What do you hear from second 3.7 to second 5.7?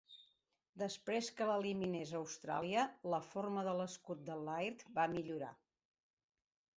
l'escut de Laird va millorar.